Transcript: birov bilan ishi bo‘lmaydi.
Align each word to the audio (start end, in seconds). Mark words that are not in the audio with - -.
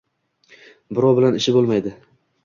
birov 0.97 1.13
bilan 1.19 1.37
ishi 1.41 1.53
bo‘lmaydi. 1.59 1.93